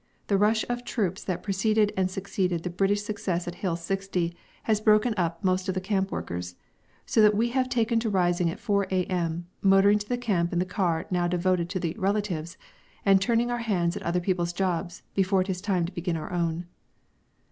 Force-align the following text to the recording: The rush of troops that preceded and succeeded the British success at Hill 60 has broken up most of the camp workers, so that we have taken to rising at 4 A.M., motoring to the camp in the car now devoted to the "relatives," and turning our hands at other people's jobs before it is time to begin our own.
The 0.29 0.37
rush 0.39 0.65
of 0.67 0.83
troops 0.83 1.23
that 1.25 1.43
preceded 1.43 1.93
and 1.95 2.09
succeeded 2.09 2.63
the 2.63 2.71
British 2.71 3.03
success 3.03 3.47
at 3.47 3.53
Hill 3.53 3.75
60 3.75 4.33
has 4.63 4.81
broken 4.81 5.13
up 5.15 5.43
most 5.43 5.69
of 5.69 5.75
the 5.75 5.79
camp 5.79 6.11
workers, 6.11 6.55
so 7.05 7.21
that 7.21 7.35
we 7.35 7.49
have 7.49 7.69
taken 7.69 7.99
to 7.99 8.09
rising 8.09 8.49
at 8.49 8.59
4 8.59 8.85
A.M., 8.89 9.45
motoring 9.61 9.99
to 9.99 10.09
the 10.09 10.17
camp 10.17 10.51
in 10.53 10.57
the 10.57 10.65
car 10.65 11.05
now 11.11 11.27
devoted 11.27 11.69
to 11.69 11.79
the 11.79 11.95
"relatives," 11.99 12.57
and 13.05 13.21
turning 13.21 13.51
our 13.51 13.59
hands 13.59 13.95
at 13.95 14.01
other 14.01 14.19
people's 14.19 14.53
jobs 14.53 15.03
before 15.13 15.41
it 15.41 15.51
is 15.51 15.61
time 15.61 15.85
to 15.85 15.91
begin 15.93 16.17
our 16.17 16.31
own. 16.33 16.65